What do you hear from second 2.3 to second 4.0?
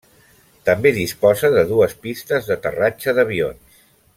d'aterratge d'avions.